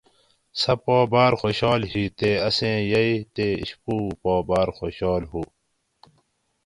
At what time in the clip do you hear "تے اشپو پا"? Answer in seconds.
3.35-4.33